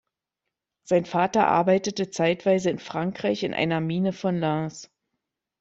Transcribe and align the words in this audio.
Sein 0.83 1.05
Vater 1.05 1.45
arbeitete 1.47 2.09
zeitweise 2.09 2.71
in 2.71 2.79
Frankreich 2.79 3.43
in 3.43 3.53
einer 3.53 3.81
Mine 3.81 4.13
von 4.13 4.39
Lens. 4.39 4.89